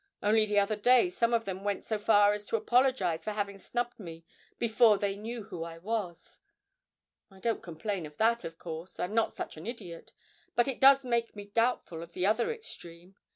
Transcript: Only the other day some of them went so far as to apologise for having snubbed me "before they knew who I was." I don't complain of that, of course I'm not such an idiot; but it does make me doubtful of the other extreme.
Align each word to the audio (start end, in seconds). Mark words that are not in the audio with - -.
Only 0.23 0.47
the 0.47 0.57
other 0.57 0.75
day 0.75 1.11
some 1.11 1.31
of 1.31 1.45
them 1.45 1.63
went 1.63 1.85
so 1.85 1.99
far 1.99 2.33
as 2.33 2.47
to 2.47 2.55
apologise 2.55 3.23
for 3.23 3.33
having 3.33 3.59
snubbed 3.59 3.99
me 3.99 4.25
"before 4.57 4.97
they 4.97 5.15
knew 5.15 5.43
who 5.43 5.63
I 5.63 5.77
was." 5.77 6.39
I 7.29 7.39
don't 7.39 7.61
complain 7.61 8.07
of 8.07 8.17
that, 8.17 8.43
of 8.43 8.57
course 8.57 8.99
I'm 8.99 9.13
not 9.13 9.35
such 9.37 9.57
an 9.57 9.67
idiot; 9.67 10.13
but 10.55 10.67
it 10.67 10.79
does 10.79 11.03
make 11.05 11.35
me 11.35 11.45
doubtful 11.53 12.01
of 12.01 12.13
the 12.13 12.25
other 12.25 12.51
extreme. 12.51 13.15